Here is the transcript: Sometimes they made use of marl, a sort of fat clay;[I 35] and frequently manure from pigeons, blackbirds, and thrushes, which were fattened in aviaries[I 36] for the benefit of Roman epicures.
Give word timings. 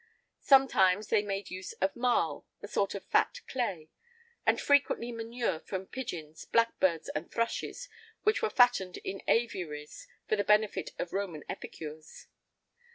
Sometimes 0.39 1.09
they 1.09 1.21
made 1.21 1.51
use 1.51 1.73
of 1.73 1.95
marl, 1.95 2.47
a 2.59 2.67
sort 2.67 2.95
of 2.95 3.05
fat 3.05 3.41
clay;[I 3.47 3.75
35] 3.85 3.89
and 4.47 4.59
frequently 4.59 5.11
manure 5.11 5.59
from 5.59 5.85
pigeons, 5.85 6.43
blackbirds, 6.45 7.07
and 7.09 7.31
thrushes, 7.31 7.87
which 8.23 8.41
were 8.41 8.49
fattened 8.49 8.97
in 9.03 9.21
aviaries[I 9.27 10.07
36] 10.07 10.07
for 10.27 10.35
the 10.37 10.43
benefit 10.43 10.89
of 10.97 11.13
Roman 11.13 11.43
epicures. 11.47 12.25